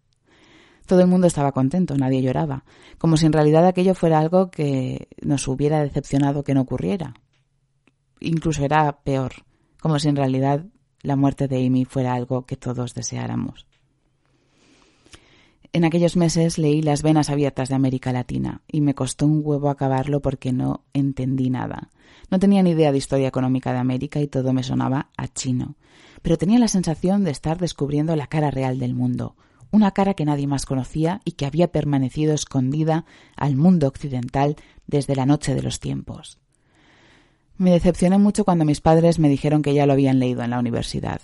Todo 0.84 1.00
el 1.00 1.06
mundo 1.06 1.28
estaba 1.28 1.52
contento, 1.52 1.96
nadie 1.96 2.22
lloraba, 2.22 2.64
como 2.98 3.16
si 3.16 3.26
en 3.26 3.32
realidad 3.32 3.66
aquello 3.66 3.94
fuera 3.94 4.18
algo 4.18 4.50
que 4.50 5.06
nos 5.22 5.46
hubiera 5.46 5.80
decepcionado 5.80 6.42
que 6.42 6.54
no 6.54 6.62
ocurriera. 6.62 7.14
Incluso 8.18 8.64
era 8.64 9.00
peor, 9.04 9.32
como 9.80 10.00
si 10.00 10.08
en 10.08 10.16
realidad 10.16 10.66
la 11.02 11.14
muerte 11.14 11.46
de 11.46 11.64
Amy 11.64 11.84
fuera 11.84 12.14
algo 12.14 12.46
que 12.46 12.56
todos 12.56 12.94
deseáramos. 12.94 13.66
En 15.74 15.84
aquellos 15.84 16.16
meses 16.16 16.56
leí 16.56 16.82
Las 16.82 17.02
venas 17.02 17.30
abiertas 17.30 17.68
de 17.68 17.74
América 17.74 18.12
Latina 18.12 18.62
y 18.70 18.80
me 18.80 18.94
costó 18.94 19.26
un 19.26 19.40
huevo 19.42 19.68
acabarlo 19.68 20.22
porque 20.22 20.52
no 20.52 20.84
entendí 20.92 21.50
nada. 21.50 21.90
No 22.30 22.38
tenía 22.38 22.62
ni 22.62 22.70
idea 22.70 22.92
de 22.92 22.98
historia 22.98 23.26
económica 23.26 23.72
de 23.72 23.80
América 23.80 24.20
y 24.20 24.28
todo 24.28 24.52
me 24.52 24.62
sonaba 24.62 25.10
a 25.16 25.26
chino. 25.26 25.74
Pero 26.22 26.38
tenía 26.38 26.60
la 26.60 26.68
sensación 26.68 27.24
de 27.24 27.32
estar 27.32 27.58
descubriendo 27.58 28.14
la 28.14 28.28
cara 28.28 28.52
real 28.52 28.78
del 28.78 28.94
mundo, 28.94 29.34
una 29.72 29.90
cara 29.90 30.14
que 30.14 30.24
nadie 30.24 30.46
más 30.46 30.64
conocía 30.64 31.20
y 31.24 31.32
que 31.32 31.44
había 31.44 31.72
permanecido 31.72 32.34
escondida 32.34 33.04
al 33.34 33.56
mundo 33.56 33.88
occidental 33.88 34.54
desde 34.86 35.16
la 35.16 35.26
noche 35.26 35.56
de 35.56 35.62
los 35.62 35.80
tiempos. 35.80 36.38
Me 37.56 37.72
decepcioné 37.72 38.18
mucho 38.18 38.44
cuando 38.44 38.64
mis 38.64 38.80
padres 38.80 39.18
me 39.18 39.28
dijeron 39.28 39.60
que 39.60 39.74
ya 39.74 39.86
lo 39.86 39.94
habían 39.94 40.20
leído 40.20 40.44
en 40.44 40.50
la 40.50 40.60
universidad. 40.60 41.20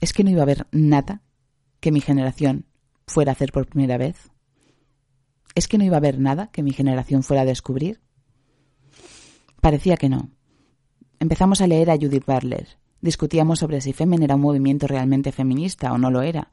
Es 0.00 0.12
que 0.12 0.24
no 0.24 0.30
iba 0.30 0.40
a 0.40 0.42
haber 0.42 0.66
nada 0.72 1.22
que 1.78 1.92
mi 1.92 2.00
generación 2.00 2.66
fuera 3.06 3.32
a 3.32 3.34
hacer 3.34 3.52
por 3.52 3.66
primera 3.66 3.98
vez? 3.98 4.30
¿Es 5.54 5.68
que 5.68 5.78
no 5.78 5.84
iba 5.84 5.96
a 5.96 5.98
haber 5.98 6.18
nada 6.18 6.48
que 6.48 6.62
mi 6.62 6.72
generación 6.72 7.22
fuera 7.22 7.42
a 7.42 7.46
descubrir? 7.46 8.00
Parecía 9.60 9.96
que 9.96 10.08
no. 10.08 10.30
Empezamos 11.18 11.60
a 11.60 11.66
leer 11.66 11.90
a 11.90 11.96
Judith 11.96 12.26
Butler. 12.26 12.78
Discutíamos 13.00 13.60
sobre 13.60 13.80
si 13.80 13.92
Femen 13.92 14.22
era 14.22 14.34
un 14.34 14.42
movimiento 14.42 14.86
realmente 14.86 15.32
feminista 15.32 15.92
o 15.92 15.98
no 15.98 16.10
lo 16.10 16.22
era. 16.22 16.50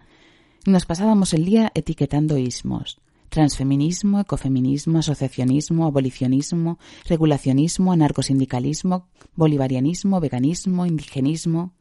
Nos 0.65 0.85
pasábamos 0.85 1.33
el 1.33 1.45
día 1.45 1.71
etiquetando 1.75 2.37
ismos. 2.37 3.01
Transfeminismo, 3.29 4.19
ecofeminismo, 4.19 4.99
asociacionismo, 4.99 5.85
abolicionismo, 5.85 6.77
regulacionismo, 7.05 7.91
anarcosindicalismo, 7.91 9.09
bolivarianismo, 9.35 10.19
veganismo, 10.19 10.85
indigenismo. 10.85 11.73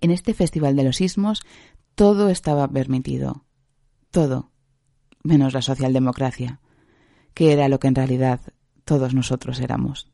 En 0.00 0.10
este 0.10 0.34
festival 0.34 0.76
de 0.76 0.84
los 0.84 1.00
ismos 1.00 1.42
todo 1.94 2.28
estaba 2.28 2.68
permitido 2.68 3.45
todo, 4.16 4.48
menos 5.22 5.52
la 5.52 5.60
socialdemocracia, 5.60 6.58
que 7.34 7.52
era 7.52 7.68
lo 7.68 7.78
que 7.78 7.88
en 7.88 7.94
realidad 7.94 8.40
todos 8.86 9.12
nosotros 9.12 9.60
éramos. 9.60 10.10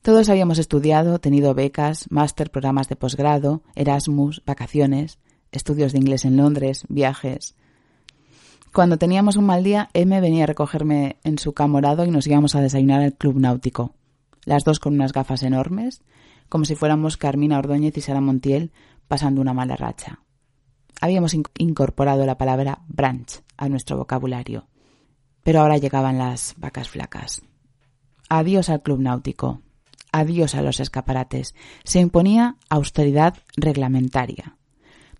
Todos 0.00 0.28
habíamos 0.28 0.60
estudiado, 0.60 1.18
tenido 1.18 1.54
becas, 1.54 2.08
máster, 2.08 2.52
programas 2.52 2.88
de 2.88 2.94
posgrado, 2.94 3.64
Erasmus, 3.74 4.44
vacaciones, 4.46 5.18
estudios 5.50 5.90
de 5.90 5.98
inglés 5.98 6.24
en 6.24 6.36
Londres, 6.36 6.84
viajes. 6.88 7.56
Cuando 8.72 8.96
teníamos 8.96 9.34
un 9.34 9.46
mal 9.46 9.64
día, 9.64 9.90
M 9.92 10.20
venía 10.20 10.44
a 10.44 10.46
recogerme 10.46 11.16
en 11.24 11.40
su 11.40 11.52
camorado 11.52 12.04
y 12.04 12.12
nos 12.12 12.28
íbamos 12.28 12.54
a 12.54 12.60
desayunar 12.60 13.02
al 13.02 13.14
club 13.14 13.40
náutico. 13.40 13.96
Las 14.44 14.62
dos 14.62 14.78
con 14.78 14.94
unas 14.94 15.12
gafas 15.12 15.42
enormes, 15.42 16.00
como 16.48 16.64
si 16.64 16.76
fuéramos 16.76 17.16
Carmina 17.16 17.58
Ordóñez 17.58 17.96
y 17.96 18.02
Sara 18.02 18.20
Montiel 18.20 18.70
pasando 19.08 19.40
una 19.40 19.52
mala 19.52 19.74
racha. 19.74 20.20
Habíamos 21.00 21.34
incorporado 21.58 22.24
la 22.26 22.38
palabra 22.38 22.80
branch 22.88 23.42
a 23.56 23.68
nuestro 23.68 23.96
vocabulario. 23.96 24.66
Pero 25.42 25.60
ahora 25.60 25.78
llegaban 25.78 26.18
las 26.18 26.54
vacas 26.56 26.88
flacas. 26.88 27.42
Adiós 28.28 28.70
al 28.70 28.82
club 28.82 29.00
náutico. 29.00 29.60
Adiós 30.12 30.54
a 30.54 30.62
los 30.62 30.80
escaparates. 30.80 31.54
Se 31.84 32.00
imponía 32.00 32.56
austeridad 32.68 33.34
reglamentaria. 33.56 34.56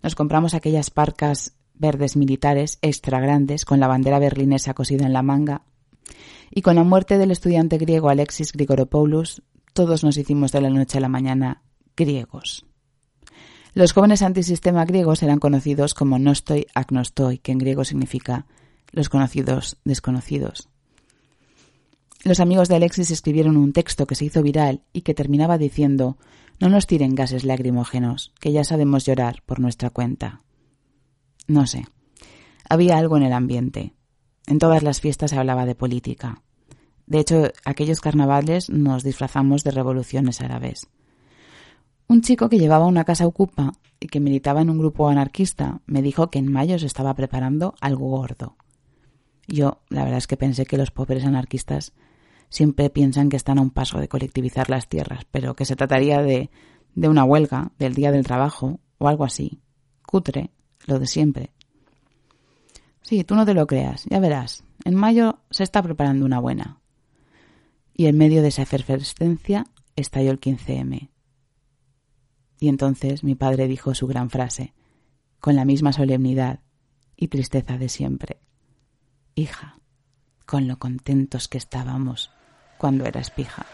Nos 0.01 0.15
compramos 0.15 0.53
aquellas 0.53 0.89
parcas 0.89 1.53
verdes 1.75 2.17
militares 2.17 2.79
extra 2.81 3.19
grandes 3.19 3.65
con 3.65 3.79
la 3.79 3.87
bandera 3.87 4.19
berlinesa 4.19 4.73
cosida 4.73 5.05
en 5.05 5.13
la 5.13 5.21
manga. 5.21 5.61
Y 6.49 6.61
con 6.61 6.75
la 6.75 6.83
muerte 6.83 7.17
del 7.17 7.31
estudiante 7.31 7.77
griego 7.77 8.09
Alexis 8.09 8.51
Grigoropoulos, 8.51 9.43
todos 9.73 10.03
nos 10.03 10.17
hicimos 10.17 10.51
de 10.51 10.61
la 10.61 10.69
noche 10.69 10.97
a 10.97 11.01
la 11.01 11.09
mañana 11.09 11.61
griegos. 11.95 12.65
Los 13.77 13.93
jóvenes 13.93 14.23
antisistema 14.23 14.85
griegos 14.85 15.21
eran 15.21 15.37
conocidos 15.37 15.93
como 15.93 16.17
nostoi 16.17 16.65
agnostoi, 16.73 17.37
que 17.37 17.51
en 17.51 17.59
griego 17.59 17.85
significa 17.85 18.47
los 18.91 19.07
conocidos 19.07 19.77
desconocidos. 19.85 20.67
Los 22.23 22.39
amigos 22.39 22.69
de 22.69 22.77
Alexis 22.77 23.11
escribieron 23.11 23.55
un 23.55 23.73
texto 23.73 24.07
que 24.07 24.15
se 24.15 24.25
hizo 24.25 24.41
viral 24.41 24.81
y 24.93 25.01
que 25.01 25.13
terminaba 25.13 25.59
diciendo 25.59 26.17
No 26.59 26.69
nos 26.69 26.87
tiren 26.87 27.13
gases 27.13 27.43
lacrimógenos, 27.43 28.33
que 28.39 28.51
ya 28.51 28.63
sabemos 28.63 29.05
llorar 29.05 29.43
por 29.45 29.59
nuestra 29.59 29.91
cuenta. 29.91 30.41
No 31.47 31.67
sé. 31.67 31.85
Había 32.67 32.97
algo 32.97 33.15
en 33.15 33.23
el 33.29 33.33
ambiente. 33.33 33.93
En 34.47 34.57
todas 34.57 34.81
las 34.81 35.01
fiestas 35.01 35.29
se 35.29 35.37
hablaba 35.37 35.67
de 35.67 35.75
política. 35.75 36.41
De 37.05 37.19
hecho, 37.19 37.51
aquellos 37.63 38.01
carnavales 38.01 38.71
nos 38.71 39.03
disfrazamos 39.03 39.63
de 39.63 39.69
revoluciones 39.69 40.41
árabes. 40.41 40.87
Un 42.09 42.21
chico 42.21 42.47
que 42.47 42.57
llevaba 42.57 42.85
una 42.85 43.03
casa 43.03 43.27
ocupa 43.27 43.73
y 43.99 44.07
que 44.07 44.21
militaba 44.21 44.61
en 44.61 44.69
un 44.69 44.77
grupo 44.77 45.09
anarquista 45.09 45.81
me 45.87 46.01
dijo 46.01 46.29
que 46.29 46.39
en 46.39 46.49
mayo 46.49 46.79
se 46.79 46.85
estaba 46.85 47.13
preparando 47.15 47.75
algo 47.81 48.07
gordo. 48.07 48.55
Yo, 49.45 49.81
la 49.89 50.03
verdad 50.03 50.19
es 50.19 50.27
que 50.27 50.37
pensé 50.37 50.65
que 50.65 50.77
los 50.77 50.91
pobres 50.91 51.25
anarquistas 51.25 51.93
siempre 52.49 52.89
piensan 52.89 53.27
que 53.27 53.35
están 53.35 53.57
a 53.57 53.61
un 53.61 53.71
paso 53.71 53.99
de 53.99 54.07
colectivizar 54.07 54.69
las 54.69 54.87
tierras, 54.87 55.25
pero 55.31 55.55
que 55.55 55.65
se 55.65 55.75
trataría 55.75 56.21
de, 56.21 56.49
de 56.95 57.09
una 57.09 57.25
huelga, 57.25 57.71
del 57.77 57.93
día 57.93 58.11
del 58.13 58.25
trabajo 58.25 58.79
o 58.99 59.09
algo 59.09 59.25
así. 59.25 59.59
Cutre, 60.05 60.51
lo 60.85 60.99
de 60.99 61.07
siempre. 61.07 61.51
Sí, 63.01 63.25
tú 63.25 63.35
no 63.35 63.45
te 63.45 63.53
lo 63.53 63.67
creas, 63.67 64.05
ya 64.09 64.19
verás. 64.19 64.63
En 64.85 64.95
mayo 64.95 65.39
se 65.49 65.63
está 65.63 65.81
preparando 65.81 66.25
una 66.25 66.39
buena. 66.39 66.79
Y 67.93 68.05
en 68.05 68.17
medio 68.17 68.41
de 68.41 68.49
esa 68.49 68.61
efervescencia 68.61 69.65
estalló 69.95 70.31
el 70.31 70.39
15M. 70.39 71.09
Y 72.59 72.69
entonces 72.69 73.23
mi 73.23 73.35
padre 73.35 73.67
dijo 73.67 73.93
su 73.93 74.07
gran 74.07 74.29
frase, 74.29 74.73
con 75.39 75.55
la 75.55 75.65
misma 75.65 75.93
solemnidad 75.93 76.61
y 77.15 77.27
tristeza 77.27 77.77
de 77.77 77.89
siempre. 77.89 78.39
Hija, 79.35 79.79
con 80.45 80.67
lo 80.67 80.77
contentos 80.79 81.47
que 81.47 81.57
estábamos 81.57 82.31
cuando 82.77 83.05
eras 83.05 83.29
pija. 83.29 83.65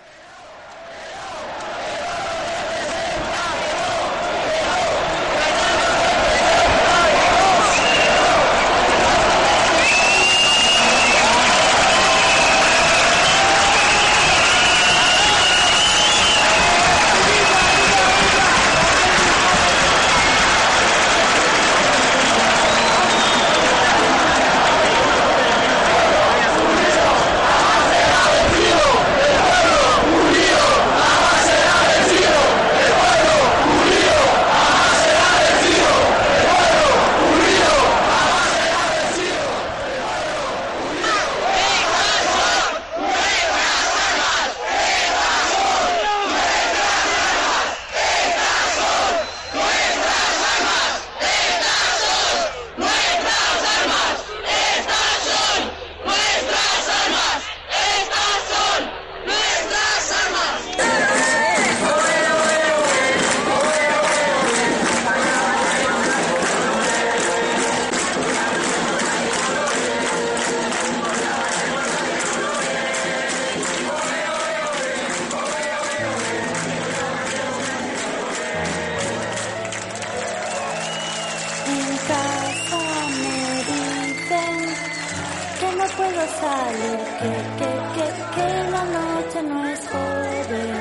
no 85.83 85.89
puedo 85.97 86.27
salir, 86.43 86.99
que, 87.19 87.31
que, 87.59 87.69
que, 87.95 88.07
que 88.35 88.71
la 88.71 88.83
noche 88.85 89.43
no 89.43 89.65
es 89.65 89.79
joven, 89.89 90.75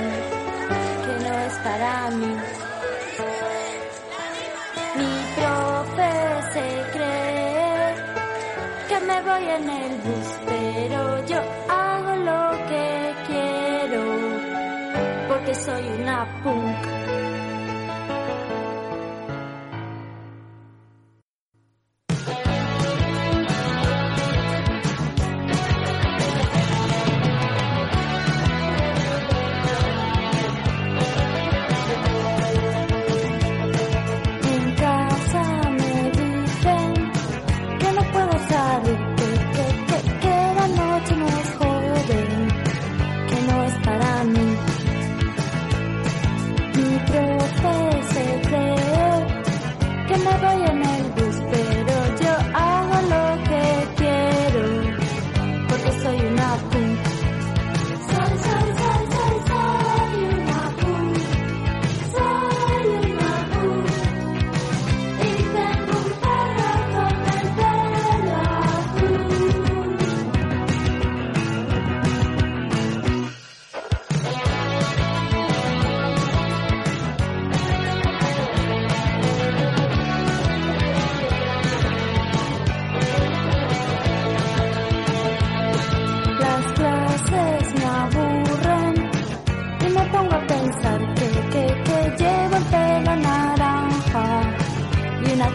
que 1.04 1.14
no 1.24 1.38
es 1.46 1.54
para 1.66 2.10
mí. 2.10 2.34
Mi 4.98 5.12
profe 5.36 6.12
se 6.52 6.66
cree 6.94 7.94
que 8.88 9.00
me 9.08 9.22
voy 9.22 9.44
en 9.58 9.70
el 9.70 9.92
bus, 10.04 10.28
pero 10.46 11.26
yo 11.26 11.40
hago 11.68 12.12
lo 12.28 12.66
que 12.68 13.14
quiero, 13.26 14.02
porque 15.28 15.54
soy 15.54 15.84
una 16.00 16.26
punk. 16.44 16.91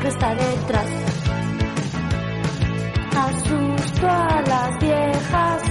Está 0.07 0.33
detrás. 0.35 0.89
Asusto 3.15 4.07
a 4.07 4.41
las 4.47 4.79
viejas 4.79 5.61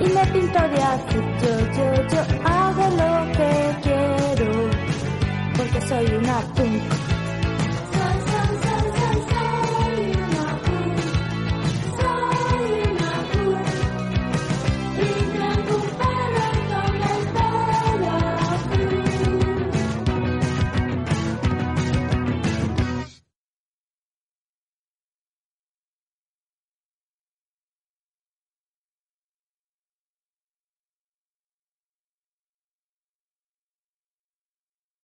y 0.00 0.08
me 0.12 0.26
pinto 0.32 0.60
de 0.68 0.82
azul. 0.82 1.24
Yo, 1.42 1.54
yo, 1.76 2.08
yo 2.08 2.20
hago 2.44 2.84
lo 3.00 3.32
que 3.32 3.76
quiero 3.82 4.70
porque 5.56 5.80
soy 5.82 6.06
una 6.16 6.40
punk. 6.54 7.03